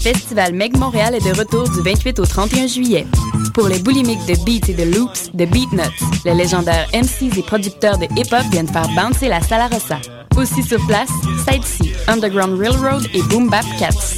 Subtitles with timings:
[0.00, 3.06] festival Meg Montréal est de retour du 28 au 31 juillet.
[3.54, 7.98] Pour les boulimiques de beats et de loops, de Beatnuts, les légendaires MCs et producteurs
[7.98, 9.98] de hip-hop viennent faire bouncer la Salarossa.
[10.36, 11.10] Aussi sur place,
[11.46, 14.16] Sightsee, Underground Railroad et Boom Bap Cats.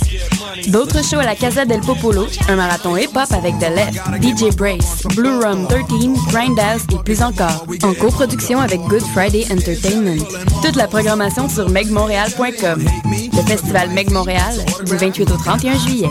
[0.68, 5.02] D'autres shows à la Casa del Popolo, un marathon hip-hop avec The Left, DJ Brace,
[5.14, 5.86] Blue Rum 13,
[6.30, 10.24] Grindhouse et plus encore, en coproduction avec Good Friday Entertainment.
[10.62, 12.84] Toute la programmation sur megmontréal.com.
[13.32, 16.10] Le festival Meg Montréal, du 28 au 31 juillet.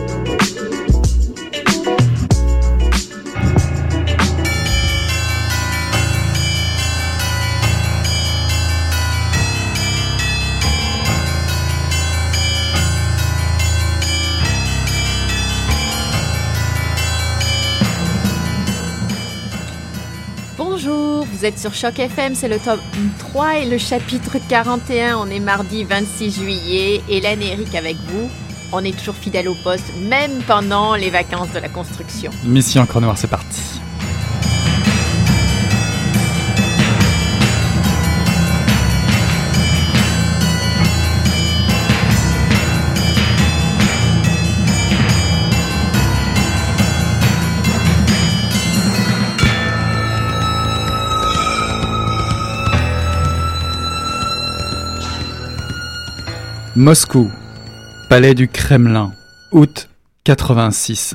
[21.41, 22.79] Vous êtes sur Choc FM, c'est le tome
[23.17, 25.17] 3 et le chapitre 41.
[25.17, 27.01] On est mardi 26 juillet.
[27.09, 28.29] Hélène et Eric avec vous.
[28.71, 32.29] On est toujours fidèle au poste, même pendant les vacances de la construction.
[32.43, 33.80] Mission Encre Noire, c'est parti.
[56.81, 57.29] Moscou,
[58.09, 59.13] palais du Kremlin,
[59.51, 59.87] août
[60.23, 61.13] 86.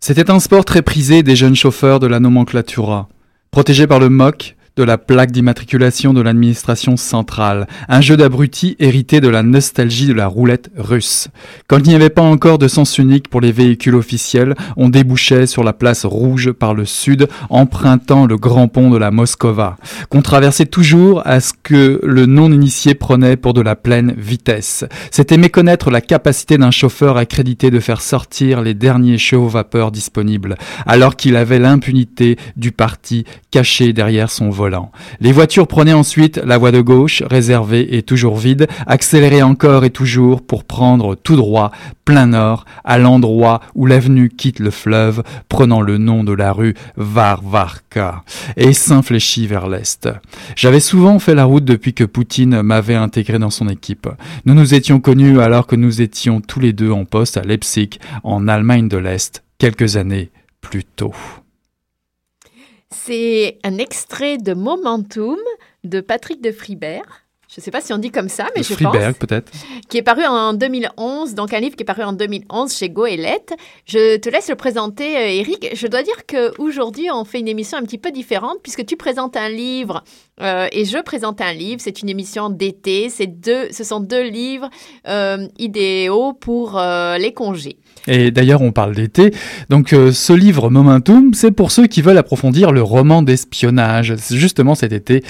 [0.00, 3.08] C'était un sport très prisé des jeunes chauffeurs de la nomenclatura.
[3.52, 9.20] Protégés par le MOC, de la plaque d'immatriculation de l'administration centrale, un jeu d'abrutis hérité
[9.20, 11.28] de la nostalgie de la roulette russe.
[11.66, 15.48] Quand il n'y avait pas encore de sens unique pour les véhicules officiels, on débouchait
[15.48, 19.76] sur la place rouge par le sud, empruntant le grand pont de la Moskova,
[20.10, 24.84] qu'on traversait toujours à ce que le non-initié prenait pour de la pleine vitesse.
[25.10, 30.56] C'était méconnaître la capacité d'un chauffeur accrédité de faire sortir les derniers chevaux vapeur disponibles,
[30.86, 34.67] alors qu'il avait l'impunité du parti caché derrière son volant.
[35.20, 39.90] Les voitures prenaient ensuite la voie de gauche, réservée et toujours vide, accéléraient encore et
[39.90, 41.70] toujours pour prendre tout droit,
[42.04, 46.74] plein nord, à l'endroit où l'avenue quitte le fleuve, prenant le nom de la rue
[46.96, 48.22] Varvarka,
[48.56, 50.08] et s'infléchit vers l'est.
[50.56, 54.08] J'avais souvent fait la route depuis que Poutine m'avait intégré dans son équipe.
[54.46, 57.98] Nous nous étions connus alors que nous étions tous les deux en poste à Leipzig,
[58.22, 60.30] en Allemagne de l'Est, quelques années
[60.60, 61.14] plus tôt.
[62.90, 65.36] C'est un extrait de Momentum
[65.84, 67.24] de Patrick de Fribert.
[67.54, 69.26] Je ne sais pas si on dit comme ça, mais De je Friberg, pense.
[69.26, 69.50] peut-être.
[69.88, 73.54] Qui est paru en 2011, donc un livre qui est paru en 2011 chez Goélette.
[73.86, 75.66] Je te laisse le présenter, euh, Eric.
[75.74, 79.34] Je dois dire qu'aujourd'hui, on fait une émission un petit peu différente puisque tu présentes
[79.38, 80.04] un livre
[80.42, 81.80] euh, et je présente un livre.
[81.82, 83.08] C'est une émission d'été.
[83.08, 84.68] C'est deux, ce sont deux livres
[85.06, 87.78] euh, idéaux pour euh, les congés.
[88.08, 89.32] Et d'ailleurs, on parle d'été.
[89.68, 94.16] Donc, euh, ce livre Momentum, c'est pour ceux qui veulent approfondir le roman d'espionnage.
[94.30, 95.22] Justement cet été.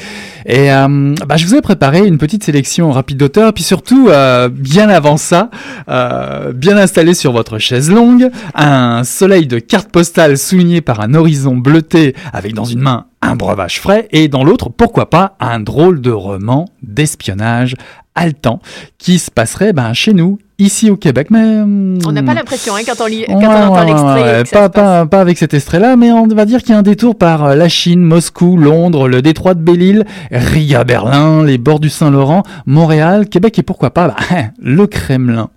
[0.47, 4.49] Et euh, bah, je vous ai préparé une petite sélection rapide d'auteurs, puis surtout, euh,
[4.49, 5.51] bien avant ça,
[5.89, 11.15] euh, bien installé sur votre chaise longue, un soleil de carte postale souligné par un
[11.15, 15.59] horizon bleuté avec dans une main un breuvage frais et dans l'autre, pourquoi pas, un
[15.59, 17.75] drôle de roman d'espionnage
[18.19, 18.61] haletant
[18.99, 21.29] qui se passerait ben, chez nous, ici au Québec.
[21.31, 23.87] Mais On n'a hmm, pas l'impression hein, quand on, lit, quand Ouais, on entend ouais,
[23.87, 24.61] l'extrait.
[24.61, 27.45] ouais, pas, avec cet extrait-là, mais on va dire qu'il y a un détour par
[27.45, 32.43] euh, la Chine, Moscou, Londres, le détroit de Belle-Île, Riga, Berlin, les bords du Saint-Laurent,
[32.67, 34.17] Montréal, Québec et pourquoi pas bah,
[34.61, 35.51] le Kremlin.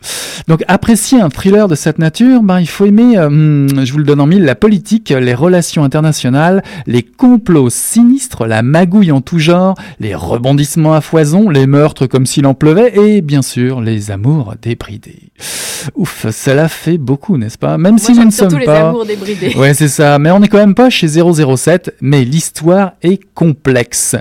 [0.48, 3.98] Donc apprécier un thriller de cette nature, bah, il faut aimer, euh, hmm, je vous
[3.98, 9.22] le donne en mille, la politique, les relations internationales, les complots sinistres, la magouille en
[9.22, 13.82] tout genre, les rebondissements à foison, les meurtres comme s'il en pleuvait et bien sûr
[13.82, 15.32] les amours débridés.
[15.96, 17.78] Ouf, cela fait beaucoup, n'est-ce pas?
[17.78, 18.90] Même Moi, si nous ne sommes les pas...
[18.90, 19.56] amours débridés.
[19.56, 20.20] Ouais, c'est ça.
[20.20, 24.16] Mais on n'est quand même pas chez 007, mais l'histoire est complexe.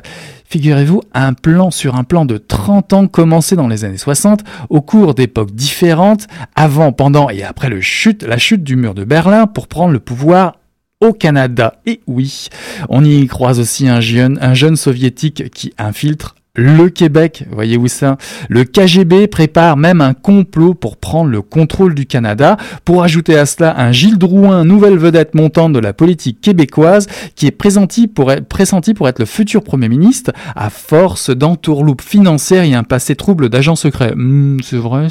[0.47, 4.81] Figurez-vous, un plan sur un plan de 30 ans commencé dans les années 60, au
[4.81, 6.27] cours d'époques différentes,
[6.57, 10.01] avant, pendant et après le chute, la chute du mur de Berlin pour prendre le
[10.01, 10.57] pouvoir
[11.01, 11.81] au Canada.
[11.87, 12.49] Et oui,
[12.89, 18.19] on y croise aussi un jeune, un jeune soviétique qui infiltre le Québec, voyez-vous ça
[18.51, 23.47] Le KGB prépare même un complot pour prendre le contrôle du Canada, pour ajouter à
[23.47, 28.31] cela un Gilles Drouin, nouvelle vedette montante de la politique québécoise, qui est pressenti pour
[28.31, 34.13] être, le futur Premier ministre, à force d'entourloupe financière et un passé trouble d'agent secret.
[34.15, 35.07] Hmm, c'est vrai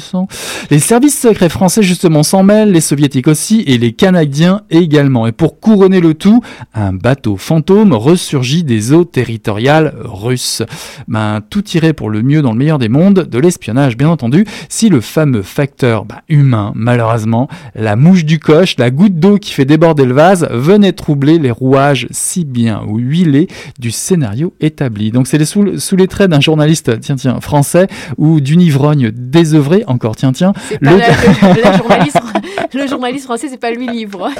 [0.70, 5.26] Les services secrets français justement s'en mêlent, les soviétiques aussi, et les Canadiens également.
[5.26, 6.42] Et pour couronner le tout,
[6.74, 10.62] un bateau fantôme ressurgit des eaux territoriales russes.
[11.08, 14.44] Ben, tout irait pour le mieux dans le meilleur des mondes, de l'espionnage bien entendu,
[14.68, 19.52] si le fameux facteur ben, humain, malheureusement, la mouche du coche, la goutte d'eau qui
[19.52, 23.48] fait déborder le vase, venait troubler les rouages si bien huilés
[23.78, 25.10] du scénario établi.
[25.10, 27.88] Donc c'est sous, sous les traits d'un journaliste, tiens tiens, français,
[28.18, 30.52] ou d'une ivrogne désœuvrée, encore tiens tiens.
[30.80, 30.90] Le...
[30.90, 32.20] le, journaliste,
[32.74, 34.30] le journaliste français, c'est pas lui livre.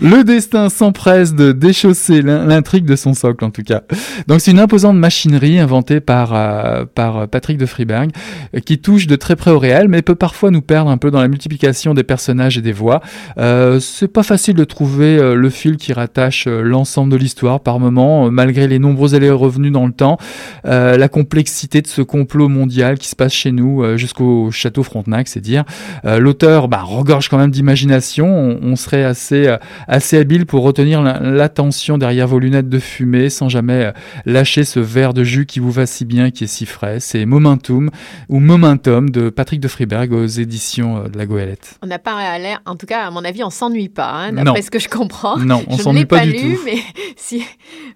[0.00, 3.82] le destin s'empresse de déchausser l'intrigue de son socle en tout cas.
[4.26, 8.10] Donc c'est une imposante machinerie inventée par, euh, par Patrick de Friberg
[8.54, 11.10] euh, qui touche de très près au réel mais peut parfois nous perdre un peu
[11.10, 13.00] dans la multiplication des personnages et des voix.
[13.38, 17.78] Euh, c'est pas facile de trouver euh, le fil qui rattache l'ensemble de l'histoire par
[17.78, 20.18] moment malgré les nombreux allers revenus dans le temps,
[20.64, 25.40] la complexité de ce complot mondial qui se passe chez nous jusqu'au château Frontenac, c'est
[25.40, 25.64] dire.
[26.04, 29.54] L'auteur bah, regorge quand même d'imagination, on, on, serait assez,
[29.88, 33.92] assez habile pour retenir l'attention derrière vos lunettes de fumée sans jamais euh,
[34.26, 37.00] lâcher ce verre de jus qui vous va si bien, qui est si frais.
[37.00, 37.90] C'est Momentum
[38.28, 41.78] ou Momentum de Patrick de Friberg aux éditions euh, de la Goélette.
[41.82, 44.62] On n'a pas l'air, en tout cas, à mon avis, on s'ennuie pas, hein, d'après
[44.62, 45.38] ce que je comprends.
[45.38, 46.78] Non, on s'ennuie pas, pas, du lu, mais
[47.16, 47.44] si,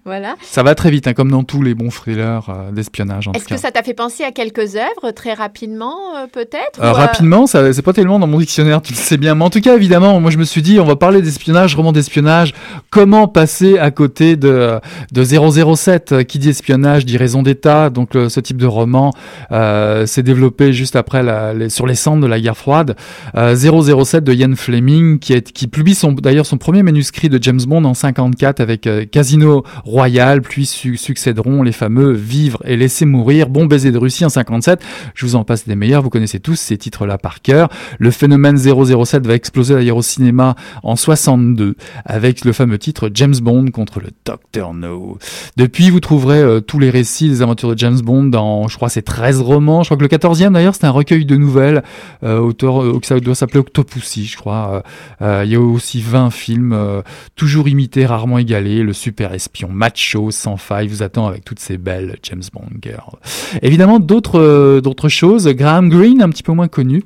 [0.05, 0.35] voilà.
[0.41, 3.29] Ça va très vite, hein, comme dans tous les bons thrillers euh, d'espionnage.
[3.33, 5.95] Est-ce que ça t'a fait penser à quelques œuvres très rapidement,
[6.31, 9.35] peut-être Rapidement, ça c'est pas tellement dans mon dictionnaire, tu le sais bien.
[9.35, 11.91] Mais en tout cas, évidemment, moi je me suis dit, on va parler d'espionnage, roman
[11.91, 12.53] d'espionnage.
[12.89, 14.79] Comment passer à côté de,
[15.11, 15.23] de
[15.75, 17.89] 007 euh, Qui dit espionnage dit raison d'État.
[17.89, 19.13] Donc ce type de roman
[19.51, 21.23] euh, s'est développé juste après
[21.69, 22.95] sur les cendres de la guerre froide.
[23.35, 27.93] Euh, 007 de Ian Fleming qui, publie d'ailleurs son premier manuscrit de James Bond en
[27.93, 33.91] 54 avec euh, Casino Royal, puis succéderont les fameux Vivre et laisser mourir, Bon baiser
[33.91, 34.81] de Russie en 57.
[35.13, 37.69] Je vous en passe des meilleurs, vous connaissez tous ces titres-là par cœur.
[37.99, 41.75] Le phénomène 007 va exploser d'ailleurs au cinéma en 62
[42.05, 45.17] avec le fameux titre James Bond contre le Docteur No.
[45.57, 48.89] Depuis, vous trouverez euh, tous les récits des aventures de James Bond dans, je crois,
[48.89, 49.83] ces 13 romans.
[49.83, 51.83] Je crois que le 14e, d'ailleurs, c'est un recueil de nouvelles,
[52.23, 54.83] euh, auteur, euh, ça doit s'appeler Octopussy, je crois.
[55.21, 57.03] Euh, il y a aussi 20 films,
[57.35, 58.83] toujours imités, rarement égalés.
[58.83, 63.17] Le super espion macho, sans faille, vous attend avec toutes ces belles James Bond girls.
[63.61, 65.47] Évidemment, d'autres d'autres choses.
[65.47, 67.03] Graham Greene, un petit peu moins connu,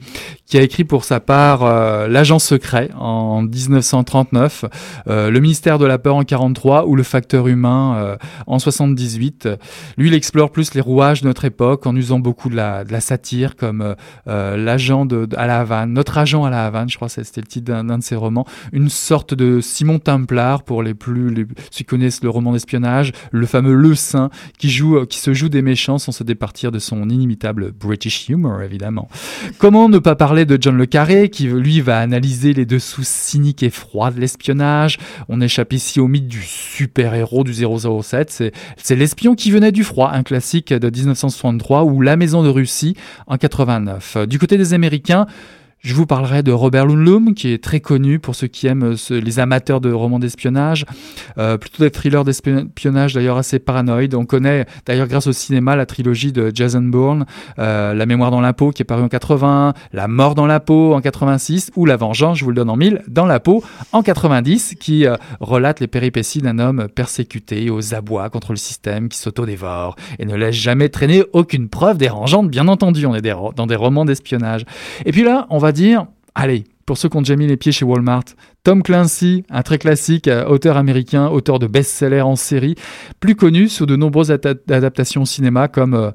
[0.51, 1.61] qui a écrit pour sa part
[2.07, 4.65] L'agent secret en 1939,
[5.07, 8.17] le ministère de la peur en 43 ou le facteur humain euh,
[8.47, 9.49] en 78.
[9.97, 13.55] Lui, il explore plus les rouages de notre époque en usant beaucoup de la, satire
[13.55, 13.95] comme euh,
[14.27, 17.47] euh, l'agent à la Havane, notre agent à la Havane, je crois que c'était le
[17.47, 21.85] titre d'un de ses romans, une sorte de Simon Templar pour les plus, ceux qui
[21.85, 25.97] connaissent le roman d'espionnage, le fameux Le Saint qui joue, qui se joue des méchants
[25.97, 29.09] sans se départir de son inimitable British humor évidemment.
[29.57, 33.63] Comment ne pas parler de John le Carré qui lui va analyser les dessous cyniques
[33.63, 34.97] et froids de l'espionnage.
[35.29, 38.51] On échappe ici au mythe du super-héros du 007.
[38.77, 42.95] C'est L'espion qui venait du froid, un classique de 1963 ou La maison de Russie
[43.27, 44.27] en 89.
[44.27, 45.25] Du côté des Américains,
[45.81, 49.39] je vous parlerai de Robert Lundlum, qui est très connu pour ceux qui aiment les
[49.39, 50.85] amateurs de romans d'espionnage,
[51.39, 54.13] euh, plutôt des thrillers d'espionnage d'ailleurs assez paranoïdes.
[54.13, 57.25] On connaît d'ailleurs grâce au cinéma la trilogie de Jason Bourne,
[57.57, 60.59] euh, La mémoire dans la peau qui est paru en 80, La mort dans la
[60.59, 63.63] peau en 86 ou La vengeance, je vous le donne en mille, dans la peau
[63.91, 69.09] en 90, qui euh, relate les péripéties d'un homme persécuté aux abois contre le système
[69.09, 73.07] qui s'auto-dévore et ne laisse jamais traîner aucune preuve dérangeante, bien entendu.
[73.07, 74.63] On est dans des romans d'espionnage.
[75.05, 77.71] Et puis là, on va dire, allez, pour ceux qui ont déjà mis les pieds
[77.71, 78.25] chez Walmart,
[78.63, 82.75] Tom Clancy, un très classique, euh, auteur américain, auteur de best-sellers en série,
[83.19, 86.11] plus connu sous de nombreuses adaptations au cinéma comme euh,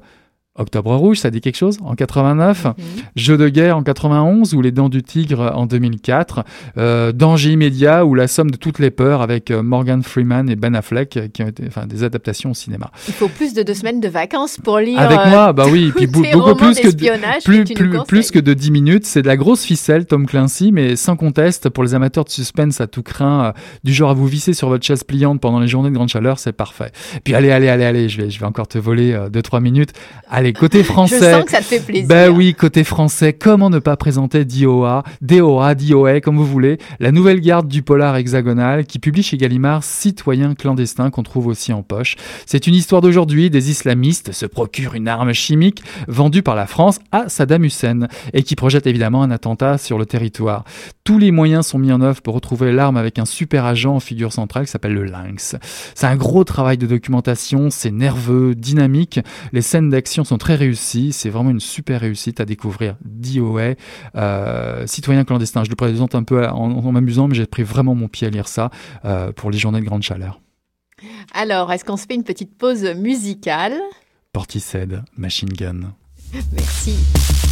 [0.57, 2.73] Octobre Rouge, ça dit quelque chose En 89, mhm.
[3.15, 6.43] Jeu de guerre en 91 ou Les Dents du Tigre en 2004,
[6.77, 10.55] euh, Danger immédiat ou La somme de toutes les peurs avec euh, Morgan Freeman et
[10.55, 12.91] Ben Affleck euh, qui ont été enfin, des adaptations au cinéma.
[13.07, 14.99] Il faut plus de deux semaines de vacances pour lire.
[14.99, 18.71] Avec moi, bah oui, puis beaucoup plus que, de, plus, plus, plus, que de 10
[18.71, 19.05] minutes.
[19.05, 22.81] C'est de la grosse ficelle, Tom Clancy, mais sans conteste pour les amateurs de suspense
[22.81, 25.89] à tout craint, du genre à vous visser sur votre chaise pliante pendant les journées
[25.89, 26.91] de grande chaleur, c'est parfait.
[27.23, 29.93] Puis allez, allez, allez, allez, je vais, je vais encore te voler 2-3 minutes.
[30.29, 31.19] Allez Allez, côté français.
[31.19, 32.07] Je sens que ça te fait plaisir.
[32.07, 37.11] Ben oui, côté français, comment ne pas présenter DOA, DOA, DOA, comme vous voulez, la
[37.11, 41.83] nouvelle garde du polar hexagonal qui publie chez Gallimard Citoyens clandestins qu'on trouve aussi en
[41.83, 42.15] poche.
[42.45, 46.99] C'est une histoire d'aujourd'hui, des islamistes se procurent une arme chimique vendue par la France
[47.11, 50.63] à Saddam Hussein et qui projette évidemment un attentat sur le territoire.
[51.03, 53.99] Tous les moyens sont mis en œuvre pour retrouver l'arme avec un super agent en
[53.99, 55.57] figure centrale qui s'appelle le Lynx.
[55.93, 59.19] C'est un gros travail de documentation, c'est nerveux, dynamique,
[59.51, 62.95] les scènes d'action sont très réussies, c'est vraiment une super réussite à découvrir.
[63.03, 63.73] DOA,
[64.15, 68.07] euh, Citoyen clandestin, je le présente un peu en, m'amusant, mais j'ai pris vraiment mon
[68.07, 68.69] pied à lire ça
[69.05, 70.39] euh, pour les journées de grande chaleur.
[71.33, 73.73] Alors, est-ce qu'on se fait une petite pause musicale?
[74.31, 75.93] Portishead, Machine Gun.
[76.53, 77.46] Merci.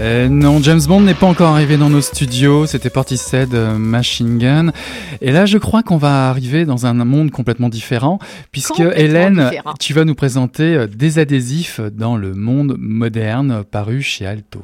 [0.00, 4.72] James Bond n'est pas encore arrivé dans nos studios, c'était Portishead euh, Machine Gun.
[5.20, 8.18] Et là, je crois qu'on va arriver dans un monde complètement différent,
[8.52, 14.26] puisque Hélène, tu vas nous présenter euh, des adhésifs dans le monde moderne paru chez
[14.26, 14.62] Alto.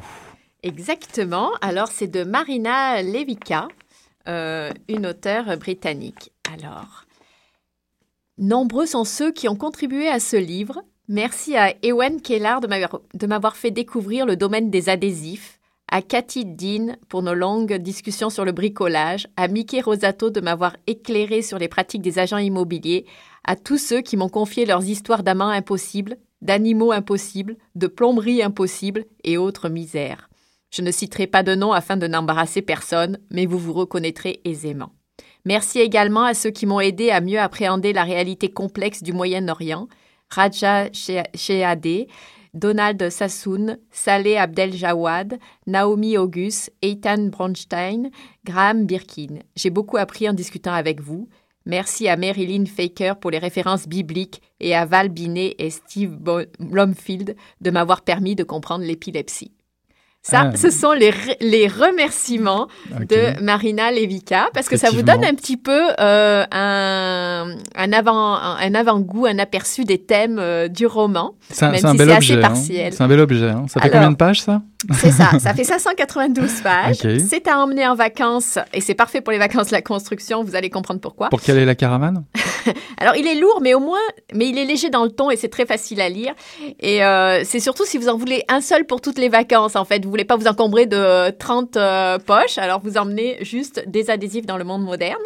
[0.62, 3.68] Exactement, alors c'est de Marina Levica,
[4.28, 6.30] euh, une auteure britannique.
[6.52, 7.04] Alors,
[8.38, 10.82] nombreux sont ceux qui ont contribué à ce livre.
[11.08, 16.96] Merci à Ewen Kellar de m'avoir fait découvrir le domaine des adhésifs à Cathy Dean
[17.08, 21.68] pour nos longues discussions sur le bricolage, à Mickey Rosato de m'avoir éclairé sur les
[21.68, 23.06] pratiques des agents immobiliers,
[23.44, 29.04] à tous ceux qui m'ont confié leurs histoires d'amants impossibles, d'animaux impossibles, de plomberies impossibles
[29.22, 30.28] et autres misères.
[30.70, 34.90] Je ne citerai pas de nom afin de n'embarrasser personne, mais vous vous reconnaîtrez aisément.
[35.44, 39.86] Merci également à ceux qui m'ont aidé à mieux appréhender la réalité complexe du Moyen-Orient,
[40.30, 42.08] Raja Shehadeh,
[42.54, 48.10] Donald Sassoon, Saleh Abdel Jawad, Naomi August, Eitan Bronstein,
[48.44, 49.40] Graham Birkin.
[49.54, 51.28] J'ai beaucoup appris en discutant avec vous.
[51.66, 56.16] Merci à Marilyn Faker pour les références bibliques et à Val Binet et Steve
[56.60, 59.55] Blomfield de m'avoir permis de comprendre l'épilepsie.
[60.28, 60.56] Ça, ah.
[60.56, 65.56] ce sont les, les remerciements de Marina Levica, parce que ça vous donne un petit
[65.56, 71.36] peu euh, un, un, avant, un avant-goût, un aperçu des thèmes euh, du roman.
[71.48, 72.42] C'est un, bel objet.
[72.42, 72.54] Hein.
[72.56, 73.50] C'est un bel objet.
[73.50, 73.66] Hein.
[73.68, 74.62] Ça fait combien de pages, ça?
[74.94, 76.96] C'est ça, ça fait 592 pages.
[77.28, 80.56] C'est à emmener en vacances et c'est parfait pour les vacances de la construction, vous
[80.56, 81.28] allez comprendre pourquoi.
[81.28, 82.24] Pour quelle est la caravane?
[82.98, 84.00] Alors, il est lourd, mais au moins,
[84.34, 86.34] mais il est léger dans le ton et c'est très facile à lire.
[86.80, 89.84] Et euh, c'est surtout si vous en voulez un seul pour toutes les vacances, en
[89.84, 90.04] fait.
[90.04, 94.46] Vous voulez pas vous encombrer de 30 euh, poches, alors vous emmenez juste des adhésifs
[94.46, 95.20] dans le monde moderne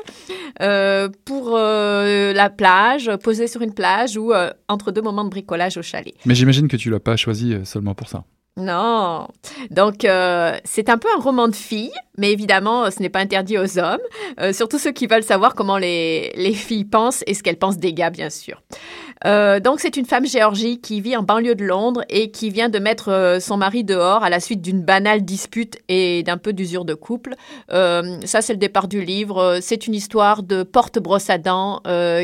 [0.61, 5.31] euh, pour euh, la plage, poser sur une plage ou euh, entre deux moments de
[5.31, 6.15] bricolage au chalet.
[6.27, 8.25] Mais j'imagine que tu l'as pas choisi euh, seulement pour ça.
[8.57, 9.29] Non.
[9.71, 13.57] Donc, euh, c'est un peu un roman de filles, mais évidemment, ce n'est pas interdit
[13.59, 14.01] aux hommes,
[14.41, 17.79] euh, surtout ceux qui veulent savoir comment les, les filles pensent et ce qu'elles pensent
[17.79, 18.61] des gars, bien sûr.
[19.27, 22.69] Euh, donc, c'est une femme géorgie qui vit en banlieue de Londres et qui vient
[22.69, 26.53] de mettre euh, son mari dehors à la suite d'une banale dispute et d'un peu
[26.53, 27.35] d'usure de couple.
[27.73, 29.59] Euh, ça, c'est le départ du livre.
[29.61, 31.83] C'est une histoire de porte-brosse à dents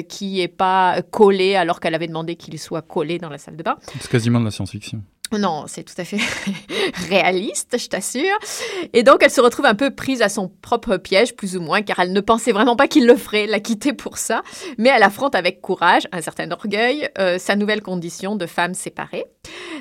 [0.09, 3.63] qui est pas collée alors qu'elle avait demandé qu'il soit collé dans la salle de
[3.63, 3.77] bain.
[4.01, 5.03] C'est quasiment de la science-fiction.
[5.33, 6.19] Non, c'est tout à fait
[7.09, 8.39] réaliste, je t'assure.
[8.93, 11.83] Et donc, elle se retrouve un peu prise à son propre piège, plus ou moins,
[11.83, 14.43] car elle ne pensait vraiment pas qu'il le ferait, la quitter pour ça.
[14.79, 19.25] Mais elle affronte avec courage, un certain orgueil, euh, sa nouvelle condition de femme séparée.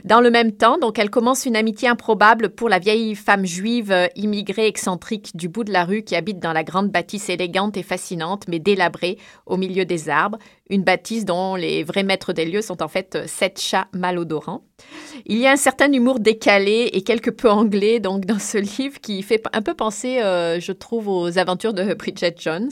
[0.04, 3.92] Dans le même temps, donc, elle commence une amitié improbable pour la vieille femme juive
[3.92, 7.78] euh, immigrée excentrique du bout de la rue qui habite dans la grande bâtisse élégante
[7.78, 10.38] et fascinante, mais délabrée au milieu des arbres.
[10.70, 14.64] Une bâtisse dont les vrais maîtres des lieux sont en fait euh, sept chats malodorants.
[15.26, 19.00] Il y a un certain humour décalé et quelque peu anglais donc dans ce livre
[19.02, 22.70] qui fait un peu penser, euh, je trouve, aux aventures de Bridget Jones.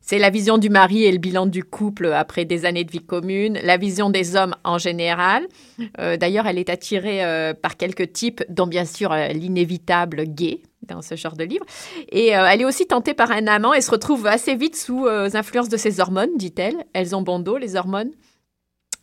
[0.00, 3.04] C'est la vision du mari et le bilan du couple après des années de vie
[3.04, 5.46] commune, la vision des hommes en général.
[5.98, 11.02] Euh, D'ailleurs, elle est attirée euh, par quelques types, dont bien sûr l'inévitable gay dans
[11.02, 11.66] ce genre de livre.
[12.10, 15.68] Et elle est aussi tentée par un amant et se retrouve assez vite sous influence
[15.68, 16.76] de ses hormones, dit-elle.
[16.94, 18.12] Elles ont bon dos, les hormones?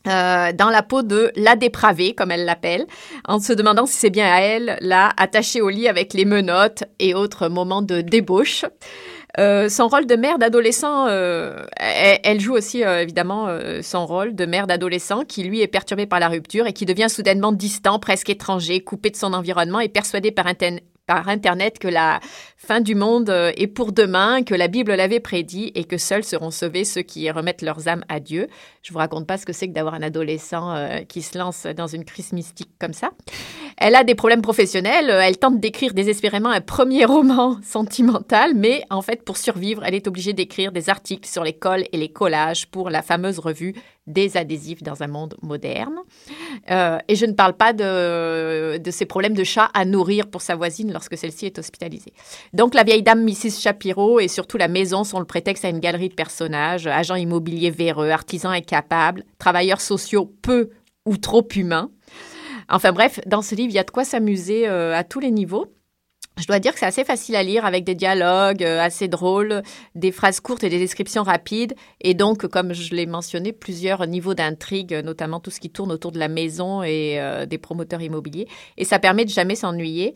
[0.08, 2.86] Euh, dans la peau de la dépravée, comme elle l'appelle,
[3.28, 6.84] en se demandant si c'est bien à elle, là, attachée au lit avec les menottes
[7.00, 8.66] et autres moments de débauche.
[9.38, 14.34] Euh, son rôle de mère d'adolescent, euh, elle, joue aussi euh, évidemment euh, son rôle
[14.34, 18.00] de mère d'adolescent qui lui est perturbé par la rupture et qui devient soudainement distant,
[18.00, 22.20] presque étranger, coupé de son environnement et persuadé par, inten- par Internet que la
[22.58, 26.24] fin du monde euh, est pour demain, que la Bible l'avait prédit et que seuls
[26.24, 28.48] seront sauvés ceux qui remettent leurs âmes à Dieu.
[28.82, 31.66] Je vous raconte pas ce que c'est que d'avoir un adolescent euh, qui se lance
[31.66, 33.12] dans une crise mystique comme ça.
[33.78, 38.84] Elle a des problèmes professionnels, euh, elle tente d'écrire désespérément un premier roman sentimental, mais
[38.90, 42.10] en fait, pour survivre, elle est obligée d'écrire des articles sur les cols et les
[42.10, 43.76] collages pour la fameuse revue
[44.08, 45.96] des adhésifs dans un monde moderne.
[46.70, 50.42] Euh, et je ne parle pas de, de ces problèmes de chat à nourrir pour
[50.42, 52.14] sa voisine lorsque celle-ci est hospitalisée.
[52.54, 53.60] Donc la vieille dame Mrs.
[53.62, 57.72] Shapiro et surtout la maison sont le prétexte à une galerie de personnages, agents immobiliers
[57.72, 60.70] véreux, artisans incapables, travailleurs sociaux peu
[61.06, 61.90] ou trop humains.
[62.70, 65.32] Enfin bref, dans ce livre, il y a de quoi s'amuser euh, à tous les
[65.32, 65.68] niveaux.
[66.38, 69.62] Je dois dire que c'est assez facile à lire avec des dialogues euh, assez drôles,
[69.96, 71.74] des phrases courtes et des descriptions rapides.
[72.02, 75.94] Et donc, comme je l'ai mentionné, plusieurs niveaux d'intrigue, euh, notamment tout ce qui tourne
[75.94, 78.50] autour de la maison et euh, des promoteurs immobiliers.
[78.78, 80.14] Et ça permet de jamais s'ennuyer.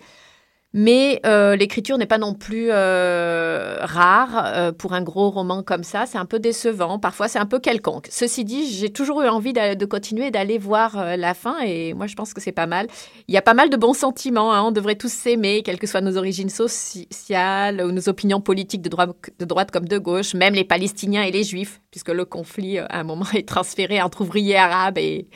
[0.73, 5.83] Mais euh, l'écriture n'est pas non plus euh, rare euh, pour un gros roman comme
[5.83, 6.05] ça.
[6.05, 6.99] C'est un peu décevant.
[6.99, 8.07] Parfois, c'est un peu quelconque.
[8.11, 12.15] Ceci dit, j'ai toujours eu envie de, continuer d'aller voir la fin et moi, je
[12.15, 12.87] pense que c'est pas mal.
[13.27, 14.53] Il y a pas mal de bons sentiments.
[14.53, 14.61] hein.
[14.61, 18.89] On devrait tous s'aimer, quelles que soient nos origines sociales ou nos opinions politiques de
[19.45, 23.03] droite, comme de gauche, même les Palestiniens et les Juifs, puisque le conflit, à un
[23.03, 25.27] moment, est transféré entre ouvriers arabes et,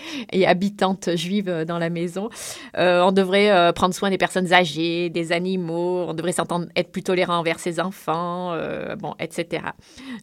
[0.45, 2.29] habitantes juives dans la maison.
[2.75, 6.05] On devrait prendre soin des personnes âgées, des animaux.
[6.07, 9.63] On devrait s'entendre être plus tolérant envers ses enfants, euh, bon, etc.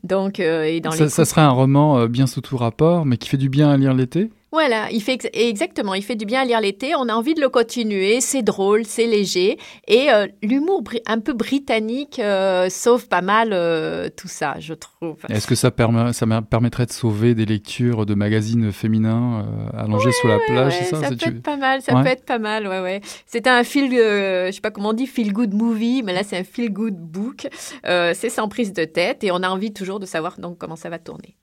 [0.05, 3.07] Donc, euh, et dans Ça, les ça serait un roman euh, bien sous tout rapport,
[3.07, 4.31] mais qui fait du bien à lire l'été?
[4.53, 6.95] Voilà, il fait ex- exactement, il fait du bien à lire l'été.
[6.97, 8.21] On a envie de le continuer.
[8.21, 14.09] C'est drôle, c'est léger et euh, l'humour un peu britannique euh, sauve pas mal euh,
[14.17, 15.17] tout ça, je trouve.
[15.29, 20.13] Est-ce que ça, permet, ça me- permettrait de sauver des lectures de magazines féminins allongés
[20.13, 22.03] sur la plage, Ouais, ça, peut tu- être pas mal, ça Ouais.
[22.03, 23.01] peut être pas mal, ouais, ouais.
[23.27, 26.37] C'est un feel, je sais pas comment on dit, feel good movie, mais là c'est
[26.39, 27.47] un feel good book.
[27.85, 30.89] C'est sans prise de tête et on a envie toujours de savoir donc comment ça
[30.91, 31.37] va tourner.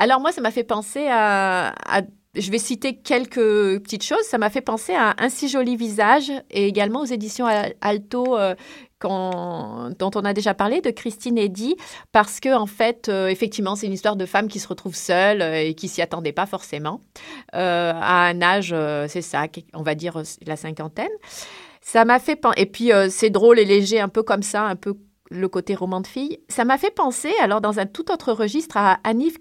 [0.00, 2.02] Alors moi, ça m'a fait penser à, à-
[2.38, 3.34] je vais citer quelques
[3.82, 4.22] petites choses.
[4.22, 8.36] Ça m'a fait penser à un si joli visage et également aux éditions Al- Alto.
[8.38, 8.54] euh,
[9.00, 11.76] dont on a déjà parlé de Christine Eddy
[12.10, 15.40] parce que en fait euh, effectivement c'est une histoire de femme qui se retrouve seule
[15.40, 17.00] euh, et qui s'y attendait pas forcément
[17.52, 18.74] à un âge
[19.08, 21.08] c'est ça on va dire la cinquantaine
[21.80, 24.74] ça m'a fait pen- et puis c'est drôle et léger un peu comme ça un
[24.76, 24.94] peu
[25.30, 28.76] le côté roman de fille ça m'a fait penser alors dans un tout autre registre
[28.78, 29.36] à Anif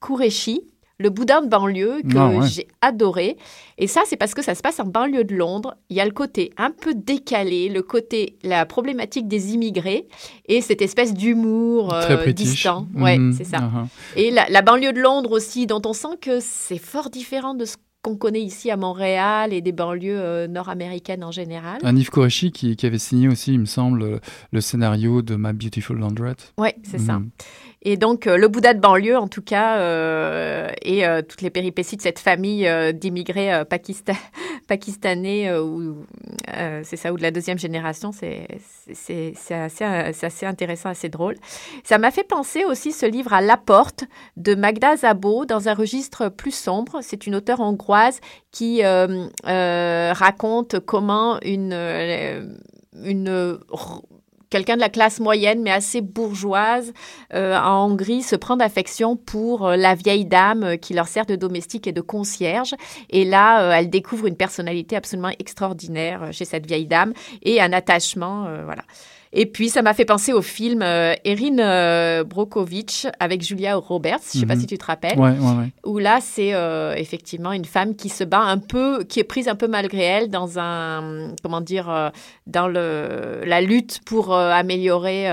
[0.00, 0.62] Kourechi
[0.98, 2.46] Le Boudin de banlieue que Ah ouais.
[2.46, 3.36] j'ai adoré.
[3.76, 5.76] Et ça, c'est parce que ça se passe en banlieue de Londres.
[5.90, 10.08] Il y a le côté un peu décalé, le côté, la problématique des immigrés
[10.48, 12.86] et cette espèce d'humour euh, distant.
[12.94, 13.58] Ouais, Mhm, c'est ça.
[13.58, 13.86] uh-huh.
[14.16, 17.66] Et la, la banlieue de Londres aussi, dont on sent que c'est fort différent de
[17.66, 17.76] ce
[18.06, 21.80] qu'on connaît ici à Montréal et des banlieues euh, nord-américaines en général.
[21.82, 24.20] Un Yves Koreshi qui, qui avait signé aussi, il me semble,
[24.52, 26.52] le, scénario de My Beautiful Laundrette.
[26.56, 27.14] Ouais, c'est ça.
[27.14, 27.30] Mhm.
[27.82, 31.50] Et donc, euh, le Bouddha de banlieue, en tout cas, euh, et euh, toutes les
[31.50, 34.14] péripéties de cette famille euh, d'immigrés euh, pakista-
[34.66, 36.04] pakistanais, euh, ou
[36.56, 38.46] euh, c'est ça, ou de la deuxième génération, c'est
[38.92, 41.34] c'est- assez, euh, assez intéressant, assez drôle.
[41.84, 44.04] Ça m'a fait penser aussi ce livre à La Porte
[44.36, 47.00] de Magda Zabo, dans un registre plus sombre.
[47.02, 48.20] C'est une auteure hongroise
[48.52, 48.82] qui
[49.44, 51.74] raconte comment une
[54.50, 56.92] quelqu'un de la classe moyenne, mais assez bourgeoise,
[57.34, 61.26] euh, en Hongrie, se prend d'affection pour euh, la vieille dame euh, qui leur sert
[61.26, 62.74] de domestique et de concierge.
[63.10, 68.48] Et là, elle découvre une personnalité absolument extraordinaire chez cette vieille dame et un attachement,
[68.64, 68.82] voilà.
[69.38, 74.20] Et puis, ça m'a fait penser au film euh, Erin euh, Brockovich avec Julia Roberts,
[74.32, 74.60] je ne sais pas Mhm.
[74.62, 75.72] si tu te rappelles Ouais, ouais, ouais.
[75.84, 79.46] où là, c'est euh, effectivement une femme qui se bat un peu, qui est prise
[79.48, 82.08] un peu malgré elle dans un, comment dire, euh,
[82.46, 85.26] dans le, la lutte pour améliorer,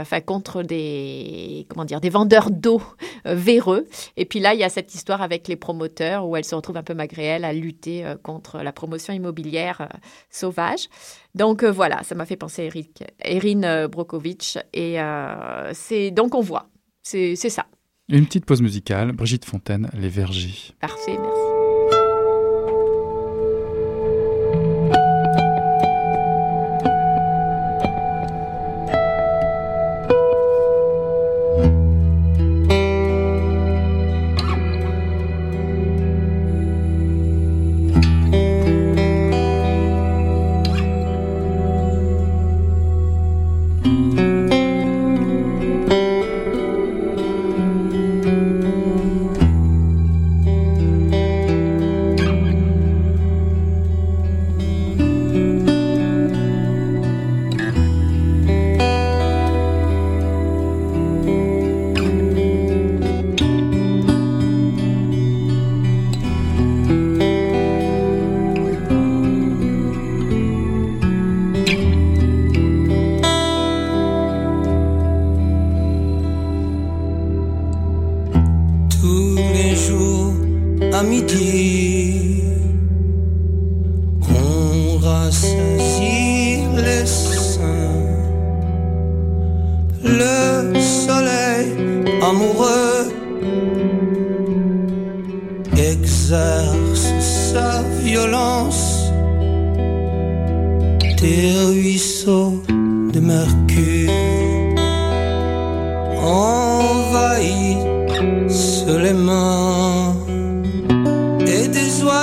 [0.00, 2.82] enfin, contre des, comment dire, des vendeurs d'eau
[3.24, 3.86] véreux.
[4.16, 6.76] Et puis là, il y a cette histoire avec les promoteurs où elle se retrouve
[6.76, 9.88] un peu malgré elle à lutter contre la promotion immobilière
[10.30, 10.88] sauvage.
[11.34, 14.58] Donc euh, voilà, ça m'a fait penser à Eric, Erin euh, Brockovich.
[14.72, 16.68] Et euh, c'est, donc on voit,
[17.02, 17.66] c'est c'est ça.
[18.08, 19.12] Une petite pause musicale.
[19.12, 20.74] Brigitte Fontaine, Les Vergers.
[20.80, 21.53] Parfait, merci.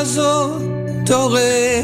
[0.04, 0.60] Des oiseaux
[1.06, 1.84] dorés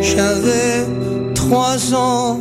[0.00, 0.86] j'avais
[1.34, 2.38] trois ans.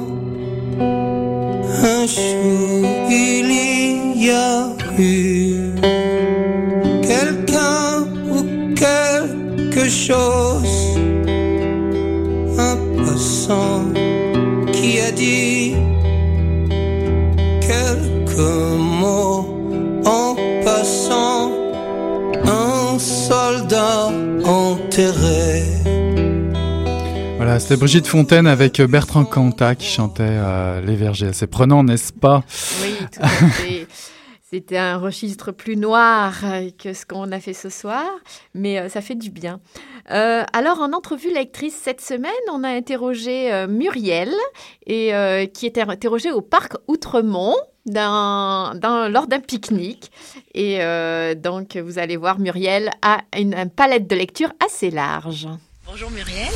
[1.83, 5.73] Un jour il y a eu
[7.01, 8.43] quelqu'un ou
[8.75, 10.99] quelque chose,
[12.57, 13.85] un passant
[14.71, 15.75] qui a dit
[17.61, 18.37] quelques
[19.01, 19.45] mots
[20.05, 21.51] en passant,
[22.45, 24.11] un soldat
[24.45, 25.70] enterré.
[27.51, 31.33] Voilà, c'était Brigitte Fontaine avec Bertrand Cantat qui chantait euh, Les Vergers.
[31.33, 32.45] C'est prenant, n'est-ce pas?
[32.81, 33.85] Oui.
[34.49, 36.33] C'était un registre plus noir
[36.81, 38.05] que ce qu'on a fait ce soir,
[38.53, 39.59] mais euh, ça fait du bien.
[40.11, 44.31] Euh, alors, en entrevue lectrice cette semaine, on a interrogé euh, Muriel,
[44.87, 45.11] et,
[45.53, 50.09] qui était interrogée au parc Outremont lors d'un pique-nique.
[50.53, 50.79] Et
[51.35, 55.49] donc, vous allez voir, Muriel a une, une palette de lecture assez large.
[55.91, 56.47] Bonjour Muriel.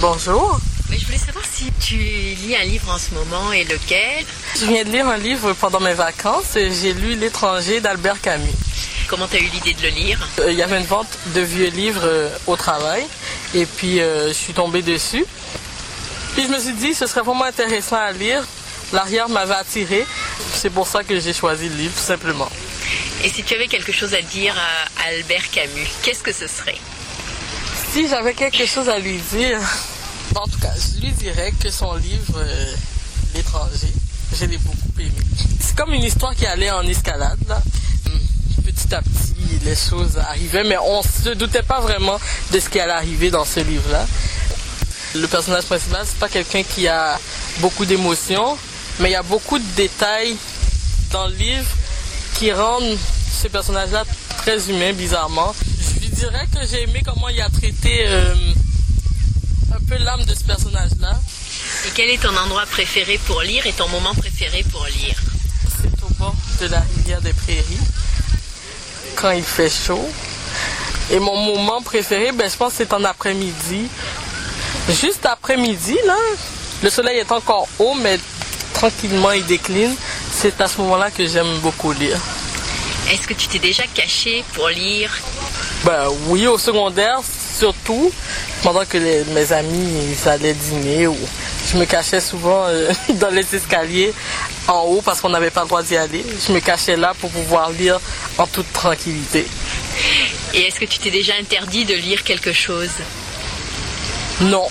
[0.00, 0.60] Bonjour.
[0.88, 4.24] Mais je voulais savoir si tu lis un livre en ce moment et lequel.
[4.56, 6.52] Je viens de lire un livre pendant mes vacances.
[6.54, 8.52] J'ai lu L'étranger d'Albert Camus.
[9.08, 10.28] Comment tu as eu l'idée de le lire?
[10.38, 13.02] Euh, Il y avait une vente de vieux livres euh, au travail
[13.52, 15.26] et puis euh, je suis tombée dessus.
[16.34, 18.44] Puis je me suis dit ce serait vraiment intéressant à lire.
[18.92, 20.06] L'arrière m'avait attiré.
[20.52, 22.48] C'est pour ça que j'ai choisi le livre tout simplement.
[23.24, 26.78] Et si tu avais quelque chose à dire à Albert Camus, qu'est-ce que ce serait?
[27.94, 29.60] Si j'avais quelque chose à lui dire,
[30.34, 32.44] en tout cas, je lui dirais que son livre
[33.36, 33.92] L'étranger,
[34.36, 35.12] je l'ai beaucoup aimé.
[35.60, 37.62] C'est comme une histoire qui allait en escalade, là.
[38.64, 42.18] Petit à petit, les choses arrivaient, mais on se doutait pas vraiment
[42.50, 44.04] de ce qui allait arriver dans ce livre-là.
[45.14, 47.16] Le personnage principal, c'est pas quelqu'un qui a
[47.60, 48.58] beaucoup d'émotions,
[48.98, 50.36] mais il y a beaucoup de détails
[51.12, 51.70] dans le livre
[52.40, 52.98] qui rendent
[53.40, 54.02] ce personnage-là
[54.38, 55.54] très humain, bizarrement.
[56.14, 58.34] Je dirais que j'ai aimé comment il a traité euh,
[59.74, 61.12] un peu l'âme de ce personnage-là.
[61.86, 65.16] Et quel est ton endroit préféré pour lire et ton moment préféré pour lire?
[65.68, 67.80] C'est au bord de la rivière des Prairies,
[69.16, 70.08] quand il fait chaud.
[71.10, 73.88] Et mon moment préféré, ben, je pense que c'est en après-midi.
[74.90, 76.16] Juste après-midi, là,
[76.84, 78.20] le soleil est encore haut, mais
[78.72, 79.94] tranquillement il décline.
[80.32, 82.20] C'est à ce moment-là que j'aime beaucoup lire.
[83.10, 85.10] Est-ce que tu t'es déjà caché pour lire?
[85.84, 87.20] Ben oui, au secondaire,
[87.58, 88.10] surtout
[88.62, 88.96] pendant que
[89.34, 91.16] mes amis ils allaient dîner ou
[91.70, 92.90] je me cachais souvent euh,
[93.20, 94.12] dans les escaliers
[94.68, 96.24] en haut parce qu'on n'avait pas le droit d'y aller.
[96.46, 98.00] Je me cachais là pour pouvoir lire
[98.38, 99.46] en toute tranquillité.
[100.54, 102.90] Et est-ce que tu t'es déjà interdit de lire quelque chose?
[104.40, 104.66] Non.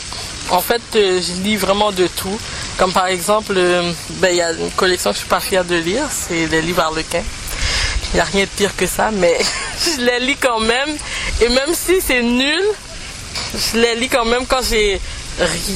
[0.50, 2.40] En fait, euh, je lis vraiment de tout.
[2.78, 5.64] Comme par exemple, euh, ben, il y a une collection que je suis pas fière
[5.64, 7.24] de lire, c'est les livres Harlequin.
[8.14, 9.38] Il n'y a rien de pire que ça, mais
[9.86, 10.90] je les lis quand même.
[11.42, 12.64] Et même si c'est nul,
[13.56, 15.02] je les lis quand même quand j'ai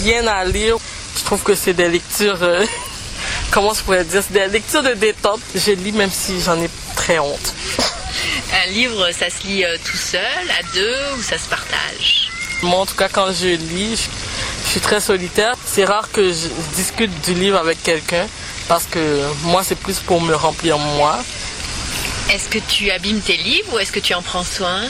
[0.04, 0.78] rien à lire.
[1.17, 2.63] Je trouve que c'est des lectures, euh,
[3.52, 5.41] comment je pourrais dire, c'est des lectures de détente.
[5.56, 7.54] Je lis même si j'en ai très honte.
[8.54, 12.30] Un livre, ça se lit euh, tout seul, à deux, ou ça se partage?
[12.62, 14.10] Moi, en tout cas, quand je lis,
[14.63, 15.56] je, suis très solitaire.
[15.65, 18.28] C'est rare que je discute du livre avec quelqu'un,
[18.67, 21.19] parce que moi, c'est plus pour me remplir moi.
[22.32, 24.82] Est-ce que tu abîmes tes livres ou est-ce que tu en prends soin?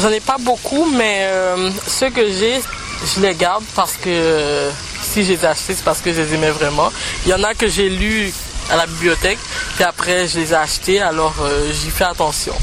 [0.00, 2.60] J'en ai pas beaucoup, mais euh, ceux que j'ai,
[3.04, 4.70] je les garde parce que
[5.02, 6.92] si je les ai achetés, c'est parce que je les aimais vraiment.
[7.26, 8.32] Il y en a que j'ai lus
[8.70, 9.38] à la bibliothèque,
[9.74, 12.54] puis après je les ai achetés, alors euh, j'y fais attention.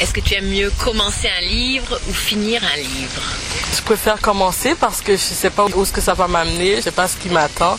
[0.00, 3.22] Est-ce que tu aimes mieux commencer un livre ou finir un livre?
[3.76, 6.82] Je préfère commencer parce que je sais pas où ce que ça va m'amener, je
[6.82, 7.76] sais pas ce qui m'attend.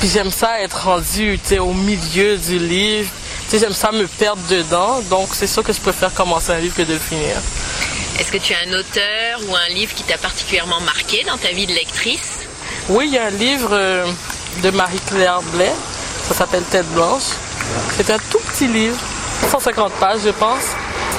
[0.00, 3.10] Puis j'aime ça être rendu au milieu du livre.
[3.56, 6.82] J'aime ça me perdre dedans, donc c'est sûr que je préfère commencer un livre que
[6.82, 7.36] de le finir.
[8.18, 11.52] Est-ce que tu as un auteur ou un livre qui t'a particulièrement marqué dans ta
[11.52, 12.40] vie de lectrice?
[12.88, 14.06] Oui, il y a un livre euh,
[14.60, 15.72] de Marie-Claire Blais,
[16.26, 17.30] ça s'appelle Tête blanche.
[17.96, 18.98] C'est un tout petit livre,
[19.48, 20.64] 150 pages je pense.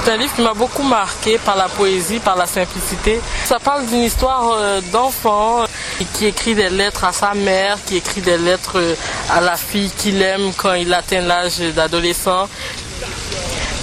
[0.06, 3.20] C'est un livre qui m'a beaucoup marqué par la poésie, par la simplicité.
[3.44, 5.66] Ça parle d'une histoire euh, d'enfant euh,
[6.14, 8.94] qui écrit des lettres à sa mère, qui écrit des lettres euh,
[9.28, 12.48] à la fille qu'il aime quand il atteint l'âge d'adolescent.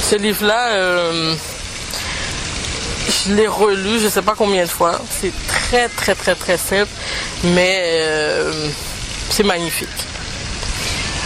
[0.02, 1.12] Ce livre-là,
[3.10, 5.02] je l'ai relu, je ne sais pas combien de fois.
[5.10, 6.92] C'est très, très, très, très simple,
[7.44, 8.02] mais
[9.30, 9.90] c'est magnifique.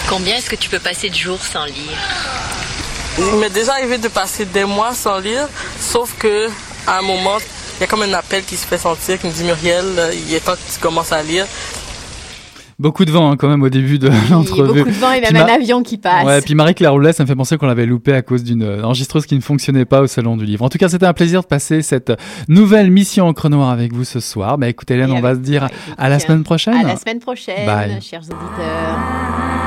[0.10, 2.00] Combien est-ce que tu peux passer de jours sans lire?
[3.18, 5.48] Il m'est déjà arrivé de passer des mois sans lire,
[5.80, 6.48] sauf que
[6.86, 7.38] à un moment,
[7.78, 9.86] il y a comme un appel qui se fait sentir, qui me dit Muriel,
[10.28, 11.46] il est temps que tu commences à lire.
[12.80, 14.84] Beaucoup de vent hein, quand même au début de l'entrevue.
[14.84, 16.24] Beaucoup de vent et même un avion qui passe.
[16.24, 18.84] Ouais, puis Marie-Claire Roulet, ça me fait penser qu'on l'avait loupé à cause d'une euh,
[18.84, 20.64] enregistreuse qui ne fonctionnait pas au salon du livre.
[20.64, 22.14] En tout cas, c'était un plaisir de passer cette
[22.48, 24.60] nouvelle mission en noir avec vous ce soir.
[24.60, 26.76] Bah écoutez Hélène, on va se dire à la semaine prochaine.
[26.76, 29.67] À la semaine prochaine, chers auditeurs.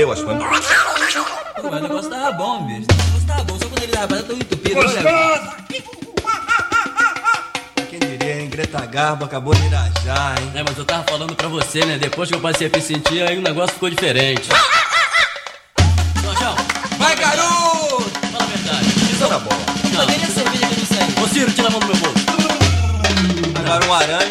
[0.00, 0.66] E fedeu as panas.
[1.60, 2.86] Pô, mas o negócio tava bom, bicho.
[2.90, 4.74] O negócio tava bom, só quando ele tava tão entupido.
[4.76, 5.50] Gostoso!
[7.90, 8.48] Quem diria, hein?
[8.48, 10.52] Greta Garbo acabou de irajar, hein?
[10.54, 11.98] É, mas eu tava falando pra você, né?
[11.98, 14.48] Depois que eu passei a me sentir, aí o negócio ficou diferente.
[16.22, 16.54] Jorjão,
[16.98, 18.10] Vai, garoto!
[18.32, 18.86] fala a verdade.
[19.12, 19.60] Isso na bola.
[19.92, 20.06] Não.
[20.06, 21.24] Cadê a cerveja que eu não sei?
[21.24, 22.20] Ô, Ciro, tira a mão do meu bolso.
[23.58, 24.29] Agora um arame,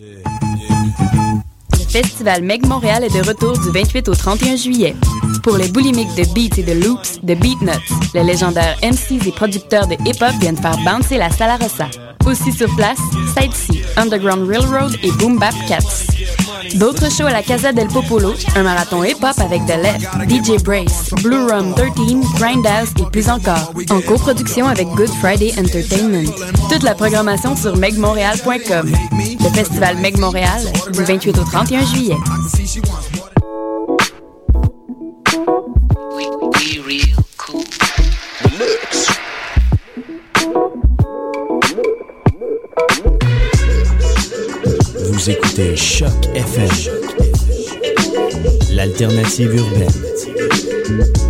[0.00, 4.96] Le festival Meg Montréal est de retour du 28 au 31 juillet.
[5.42, 9.86] Pour les boulimiques de beats et de loops, de Beatnuts, les légendaires MCs et producteurs
[9.86, 11.88] de hip-hop viennent faire bouncer la Sala Rossa.
[12.24, 12.98] Aussi sur place,
[13.36, 16.06] Side C, Underground Railroad et Boom Bap Cats.
[16.76, 21.10] D'autres shows à la Casa del Popolo, un marathon hip-hop avec The Left, DJ Brace,
[21.22, 21.92] Blue Rum 13,
[22.36, 26.30] Grindhouse et plus encore, en coproduction avec Good Friday Entertainment.
[26.70, 28.92] Toute la programmation sur megmontréal.com.
[29.54, 32.16] Festival Meg Montréal, du 28 au 31 juillet.
[45.12, 46.68] Vous écoutez Choc FM,
[48.70, 51.29] l'alternative urbaine.